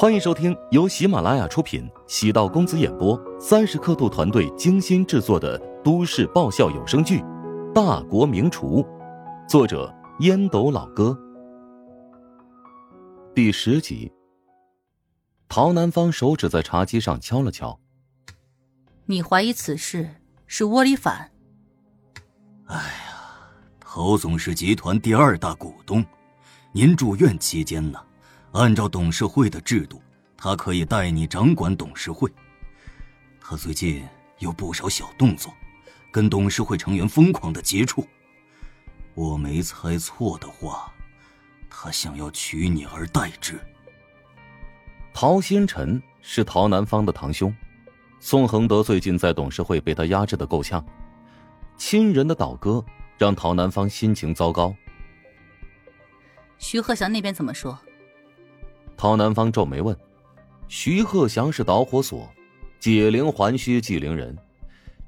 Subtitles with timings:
[0.00, 7.20] 欢迎收听由喜马拉雅出品、喜道公子演播、三十刻度团队精心制作的都市爆笑有声剧
[7.74, 8.82] 《大国名厨》，
[9.46, 11.14] 作者烟斗老哥。
[13.34, 14.10] 第十集，
[15.50, 17.78] 陶南方手指在茶几上敲了敲。
[19.04, 20.08] 你怀疑此事
[20.46, 21.30] 是窝里反？
[22.68, 26.02] 哎呀，陶总是集团第二大股东，
[26.72, 28.00] 您住院期间呢？
[28.52, 30.02] 按照董事会的制度，
[30.36, 32.30] 他可以代你掌管董事会。
[33.40, 34.04] 他最近
[34.38, 35.52] 有不少小动作，
[36.10, 38.06] 跟董事会成员疯狂的接触。
[39.14, 40.92] 我没猜错的话，
[41.68, 43.58] 他想要取你而代之。
[45.12, 47.54] 陶新辰是陶南方的堂兄，
[48.18, 50.84] 宋恒德最近在董事会被他压制的够呛，
[51.76, 52.84] 亲人的倒戈
[53.16, 54.74] 让陶南方心情糟糕。
[56.58, 57.78] 徐鹤祥那边怎么说？
[59.00, 59.96] 陶南方皱眉问
[60.68, 62.28] ：“徐鹤祥是导火索，
[62.78, 64.36] 解铃还须系铃人。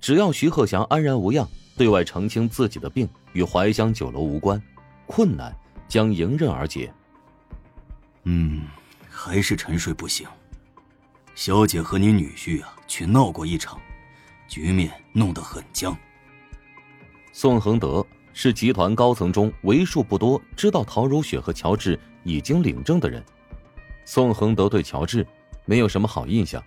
[0.00, 1.44] 只要徐鹤祥安然无恙，
[1.76, 4.62] 对外澄清自己的病与怀乡酒楼无关，
[5.08, 5.52] 困难
[5.88, 6.94] 将迎刃而解。”
[8.22, 8.62] 嗯，
[9.10, 10.24] 还是沉睡不醒。
[11.34, 13.76] 小姐和你女婿啊，去闹过一场，
[14.46, 15.96] 局面弄得很僵。
[17.32, 23.20] 宋恒德是集团高层中为数不多知道陶如雪和乔治已经领证的人。
[24.04, 25.26] 宋恒德对乔治
[25.64, 26.62] 没有什么好印象，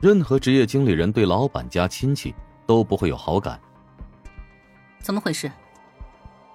[0.00, 2.34] 任何职业经理人对老板家亲戚
[2.66, 3.60] 都不会有好感。
[5.00, 5.50] 怎么回事？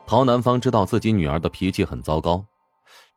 [0.05, 2.45] 陶南方知道自己女儿的脾气很糟糕，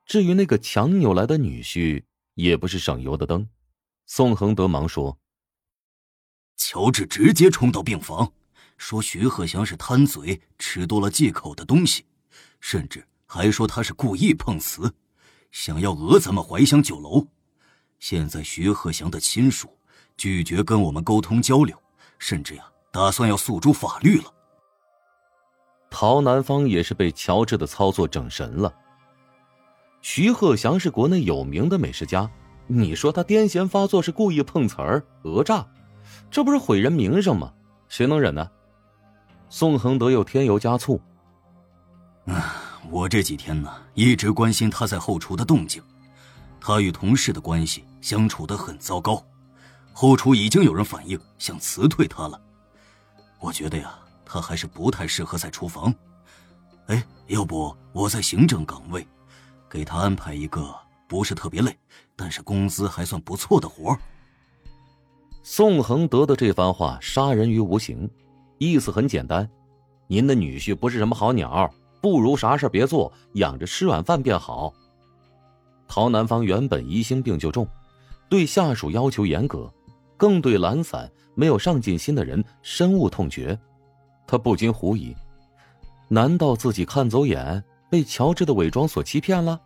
[0.05, 3.48] 至于那个强扭来的女婿，也不是省油的灯。
[4.06, 5.18] 宋恒德忙说
[6.56, 8.33] ：“乔治直接冲到病房，
[8.77, 12.05] 说徐鹤祥是贪嘴，吃多了忌口的东西，
[12.61, 14.94] 甚至还说他是故意碰瓷。”
[15.50, 17.27] 想要讹咱们怀香酒楼，
[17.98, 19.69] 现在徐鹤祥的亲属
[20.16, 21.77] 拒绝跟我们沟通交流，
[22.19, 24.33] 甚至呀打算要诉诸法律了。
[25.90, 28.74] 陶南方也是被乔治的操作整神了。
[30.02, 32.30] 徐鹤祥是国内有名的美食家，
[32.67, 35.67] 你说他癫痫发作是故意碰瓷儿讹诈，
[36.30, 37.52] 这不是毁人名声吗？
[37.89, 38.51] 谁能忍呢？
[39.48, 41.01] 宋恒德又添油加醋。
[42.27, 42.63] 啊。
[42.91, 45.83] 我这几天呢，一直关心他在后厨的动静。
[46.61, 49.24] 他与同事的关系相处的很糟糕，
[49.92, 52.41] 后厨已经有人反映想辞退他了。
[53.39, 55.95] 我觉得呀，他还是不太适合在厨房。
[56.86, 59.07] 哎，要不我在行政岗位，
[59.69, 60.75] 给他安排一个
[61.07, 61.77] 不是特别累，
[62.17, 63.96] 但是工资还算不错的活
[65.42, 68.11] 宋恒德的这番话杀人于无形，
[68.58, 69.48] 意思很简单：
[70.08, 71.73] 您的女婿不是什么好鸟。
[72.06, 74.72] 不如啥事别做，养着吃软饭便好。
[75.89, 77.67] 陶南方原本疑心病就重，
[78.28, 79.68] 对下属要求严格，
[80.16, 83.58] 更对懒散、没有上进心的人深恶痛绝。
[84.24, 85.16] 他不禁狐疑：
[86.06, 89.61] 难道自己看走眼，被乔治的伪装所欺骗了？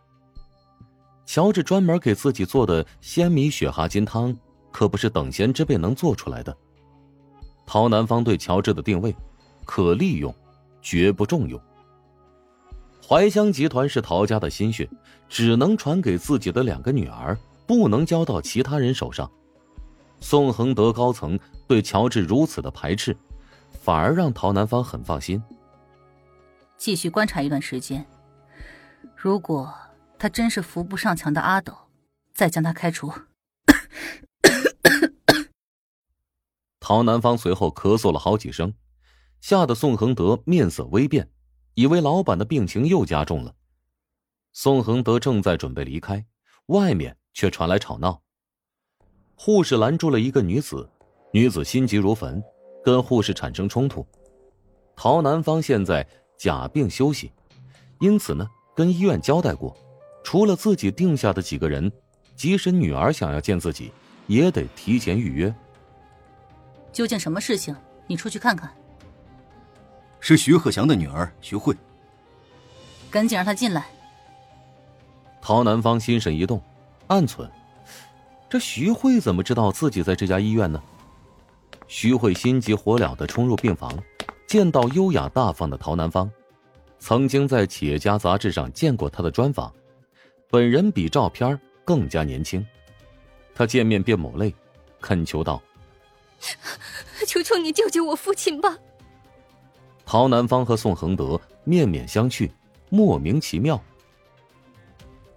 [1.26, 4.34] 乔治专门给自己做的鲜米雪蛤金汤，
[4.72, 6.56] 可不是等闲之辈能做出来的。
[7.66, 9.14] 陶南方对乔治的定位，
[9.66, 10.34] 可利用，
[10.80, 11.60] 绝不重用。
[13.10, 14.88] 怀香集团是陶家的心血，
[15.28, 19.28] 只能传给自己的两个女儿，不能交到其他人手上。
[20.20, 23.16] 宋恒德高层对乔治如此的排斥，
[23.72, 25.42] 反而让陶南方很放心。
[26.76, 28.06] 继续观察一段时间，
[29.16, 29.74] 如果
[30.16, 31.76] 他真是扶不上墙的阿斗，
[32.32, 33.12] 再将他开除。
[36.78, 38.72] 陶南方随后咳嗽了好几声，
[39.40, 41.28] 吓得宋恒德面色微变。
[41.74, 43.54] 以为老板的病情又加重了，
[44.52, 46.24] 宋恒德正在准备离开，
[46.66, 48.20] 外面却传来吵闹。
[49.34, 50.88] 护士拦住了一个女子，
[51.32, 52.42] 女子心急如焚，
[52.84, 54.06] 跟护士产生冲突。
[54.96, 57.32] 陶南方现在假病休息，
[58.00, 59.74] 因此呢，跟医院交代过，
[60.22, 61.90] 除了自己定下的几个人，
[62.36, 63.90] 即使女儿想要见自己，
[64.26, 65.54] 也得提前预约。
[66.92, 67.74] 究竟什么事情？
[68.06, 68.74] 你出去看看。
[70.20, 71.74] 是徐鹤祥的女儿徐慧，
[73.10, 73.86] 赶紧让她进来。
[75.40, 76.62] 陶南方心神一动，
[77.06, 77.48] 暗忖：
[78.48, 80.82] 这徐慧怎么知道自己在这家医院呢？
[81.88, 83.92] 徐慧心急火燎的冲入病房，
[84.46, 86.30] 见到优雅大方的陶南方，
[86.98, 89.72] 曾经在企业家杂志上见过他的专访，
[90.50, 92.64] 本人比照片更加年轻。
[93.54, 94.54] 他见面便抹泪，
[95.00, 95.60] 恳求道
[97.26, 98.76] ：“求求你救救我父亲吧！”
[100.10, 102.50] 陶南方和宋恒德面面相觑，
[102.88, 103.80] 莫名其妙。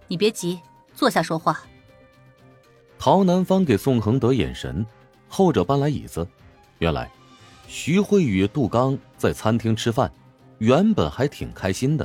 [0.08, 0.58] 你别急，
[0.92, 1.62] 坐下说话。
[2.98, 4.84] 陶南方给宋恒德眼神，
[5.28, 6.26] 后者搬来椅子。
[6.80, 7.08] 原来，
[7.68, 10.12] 徐慧与杜刚在餐厅吃饭，
[10.58, 12.04] 原本还挺开心的，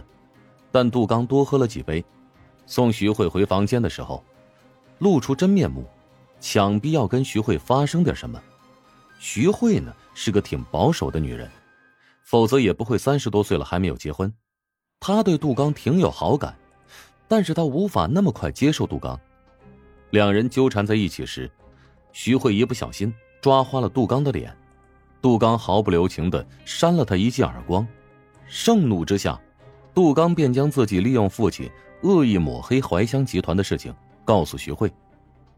[0.72, 2.06] 但杜刚多喝了几杯，
[2.68, 4.24] 送徐慧回房间的时候，
[5.00, 5.88] 露出真面目，
[6.40, 8.40] 想必要跟徐慧发生点什么。
[9.18, 11.50] 徐慧呢是个挺保守的女人，
[12.30, 14.32] 否则也不会三十多岁了还没有结婚。
[15.00, 16.56] 他对杜刚挺有好感，
[17.28, 19.20] 但是他无法那么快接受杜刚。
[20.12, 21.50] 两人纠缠在一起时，
[22.12, 23.12] 徐慧一不小心
[23.42, 24.56] 抓花了杜刚的脸，
[25.20, 27.88] 杜刚毫不留情的扇了他一记耳光。
[28.46, 29.42] 盛怒之下，
[29.96, 31.68] 杜刚便将自己利用父亲
[32.04, 33.92] 恶意抹黑怀乡集团的事情
[34.24, 34.94] 告诉徐慧，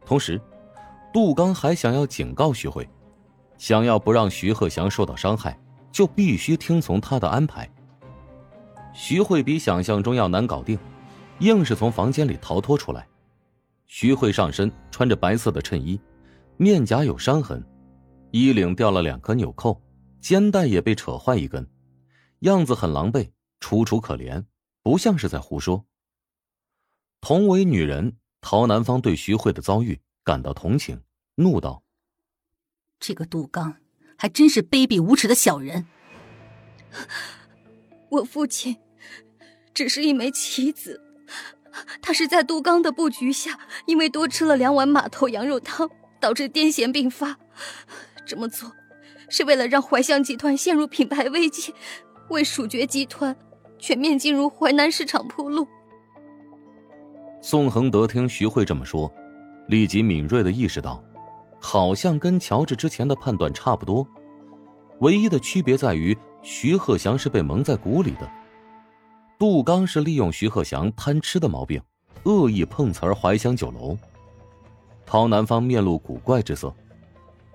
[0.05, 0.39] 同时，
[1.11, 2.87] 杜刚还想要警告徐慧。
[3.57, 5.59] 想要不让徐鹤祥受到伤害，
[5.91, 7.69] 就必须听从他的安排。
[8.93, 10.77] 徐慧比想象中要难搞定，
[11.39, 13.07] 硬是从房间里逃脱出来。
[13.87, 15.99] 徐慧上身穿着白色的衬衣，
[16.57, 17.61] 面颊有伤痕，
[18.31, 19.81] 衣领掉了两颗纽扣，
[20.19, 21.69] 肩带也被扯坏一根，
[22.39, 23.29] 样子很狼狈，
[23.59, 24.45] 楚楚可怜，
[24.81, 25.85] 不像是在胡说。
[27.19, 31.01] 同为女人，陶南方对徐慧的遭遇感到同情，
[31.35, 31.83] 怒道。
[32.99, 33.75] 这个杜刚
[34.21, 35.87] 还真是卑鄙无耻的小人。
[38.09, 38.77] 我父亲
[39.73, 41.01] 只是一枚棋子，
[42.03, 43.57] 他是在杜刚的布局下，
[43.87, 45.89] 因为多吃了两碗马头羊肉汤，
[46.19, 47.35] 导致癫痫病发。
[48.23, 48.71] 这么做
[49.27, 51.73] 是为了让怀香集团陷入品牌危机，
[52.29, 53.35] 为蜀爵集团
[53.79, 55.67] 全面进入淮南市场铺路。
[57.41, 59.11] 宋恒德听徐慧这么说，
[59.67, 61.03] 立即敏锐的意识到。
[61.63, 64.05] 好像跟乔治之前的判断差不多，
[64.99, 68.29] 唯一的区别在于徐鹤祥是被蒙在鼓里的，
[69.37, 71.79] 杜刚是利用徐鹤祥贪吃的毛病，
[72.23, 73.95] 恶意碰瓷儿怀香酒楼。
[75.05, 76.73] 陶南方面露古怪之色，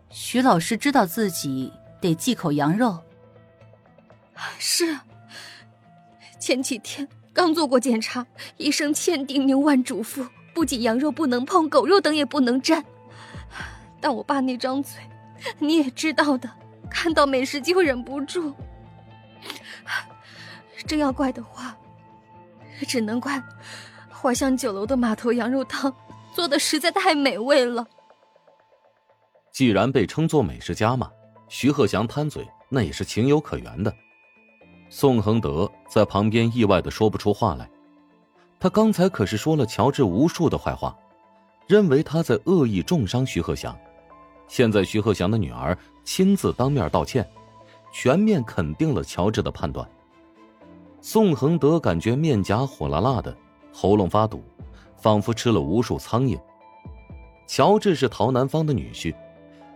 [0.08, 2.96] 徐老师知道自己得忌口羊肉。
[4.58, 4.96] 是，
[6.38, 8.24] 前几天刚做过检查，
[8.56, 12.84] 医生千叮咛万嘱咐，不仅羊肉不能碰，狗肉等也不能沾。
[14.06, 15.02] 但我爸那张嘴，
[15.58, 16.48] 你也知道的，
[16.88, 18.54] 看到美食就忍不住。
[20.86, 21.76] 真要怪的话，
[22.86, 23.42] 只能怪
[24.08, 25.92] 怀香酒楼的码头羊肉汤
[26.32, 27.84] 做的实在太美味了。
[29.50, 31.10] 既然被称作美食家嘛，
[31.48, 33.92] 徐鹤祥贪嘴那也是情有可原的。
[34.88, 37.68] 宋恒德在旁边意外的说不出话来，
[38.60, 40.96] 他刚才可是说了乔治无数的坏话，
[41.66, 43.76] 认为他在恶意重伤徐鹤祥。
[44.48, 47.28] 现在徐鹤祥的女儿亲自当面道歉，
[47.92, 49.88] 全面肯定了乔治的判断。
[51.00, 53.36] 宋恒德感觉面颊火辣辣的，
[53.72, 54.42] 喉咙发堵，
[54.96, 56.38] 仿佛吃了无数苍蝇。
[57.46, 59.14] 乔治是陶南方的女婿，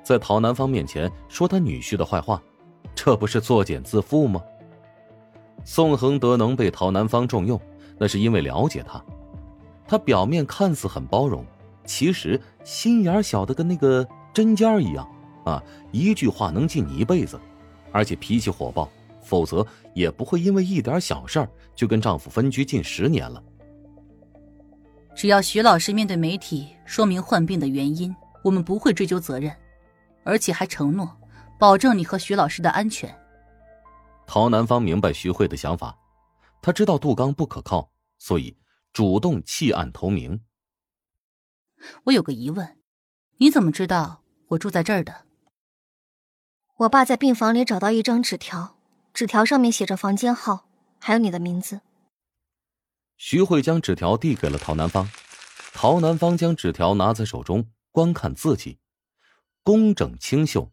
[0.03, 2.43] 在陶南方面前说他女婿的坏话，
[2.95, 4.41] 这不是作茧自缚吗？
[5.65, 7.61] 宋恒德能被陶南方重用，
[7.99, 9.03] 那是因为了解他。
[9.87, 11.45] 他表面看似很包容，
[11.85, 14.07] 其实心眼小的跟那个。
[14.33, 15.09] 针尖一样，
[15.45, 15.63] 啊，
[15.93, 17.41] 一句话能记你一辈子，
[17.93, 18.89] 而且脾气火爆，
[19.23, 23.43] 否则也不会因为一点小事儿就跟丈夫分居近十年了。
[25.17, 28.15] 只要徐老师面对媒体说明患病的原因，
[28.45, 29.55] 我们不会追究责任，
[30.25, 31.11] 而且还承诺
[31.59, 33.15] 保证你和徐老师的安全。
[34.27, 35.99] 陶南方明白徐慧的想法，
[36.63, 38.57] 他知道杜刚不可靠，所以
[38.93, 40.41] 主动弃暗投明。
[42.05, 42.79] 我有个疑问，
[43.39, 44.20] 你怎么知道？
[44.51, 45.27] 我住在这儿的。
[46.79, 48.77] 我爸在病房里找到一张纸条，
[49.13, 50.67] 纸条上面写着房间号，
[50.99, 51.81] 还有你的名字。
[53.17, 55.09] 徐慧将纸条递给了陶南方，
[55.75, 58.79] 陶南方将纸条拿在手中观看字迹，
[59.63, 60.71] 工整清秀。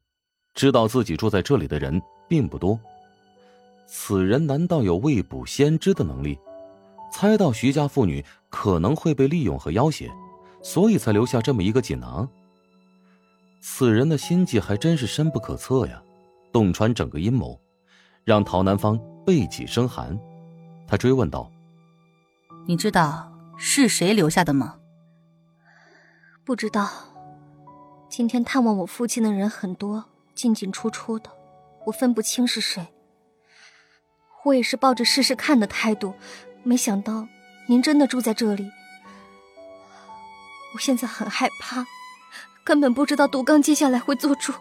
[0.53, 2.79] 知道自己住在这里的人并不多，
[3.85, 6.39] 此人难道有未卜先知的能力？
[7.11, 10.09] 猜到徐家妇女可能会被利用和要挟，
[10.63, 12.27] 所以才留下这么一个锦囊。
[13.69, 16.01] 此人的心计还真是深不可测呀，
[16.53, 17.59] 洞穿整个阴谋，
[18.23, 20.17] 让陶南方背脊生寒。
[20.87, 21.51] 他追问道
[22.65, 24.79] ：“你知道是谁留下的吗
[26.45, 26.89] ？”“不知道。
[28.09, 31.29] 今天探望我父亲的人很多，进进出出的，
[31.85, 32.87] 我分不清是谁。
[34.45, 36.15] 我也是抱着试试看的态度，
[36.63, 37.27] 没想到
[37.67, 38.71] 您真的住在这里。
[40.73, 41.85] 我现在很害怕。”
[42.67, 44.53] 根本不知道杜刚接下来会做出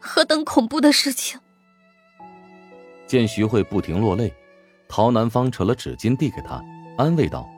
[0.00, 1.38] 何等恐怖的事情。
[3.06, 4.34] 见徐慧不停落泪，
[4.88, 6.60] 陶南方扯了纸巾递给她，
[6.98, 7.48] 安慰道：“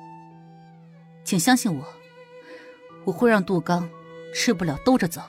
[1.24, 1.82] 请相信我，
[3.06, 3.88] 我会让杜刚
[4.34, 5.22] 吃不了兜着走。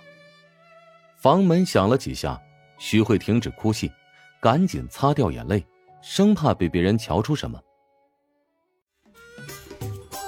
[1.16, 2.38] 房门响了几下，
[2.78, 3.90] 徐慧停止哭泣，
[4.42, 5.66] 赶紧擦掉眼泪，
[6.02, 7.58] 生怕被别人瞧出什么。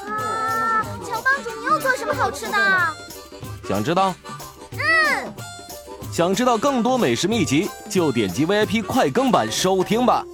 [0.07, 3.08] 哇，乔帮主，你又做什么好吃的？
[3.69, 4.15] 想知道？
[4.71, 4.79] 嗯。
[6.11, 10.25] 想知道更多美食秘籍，就点击 VIP 快更版收听吧。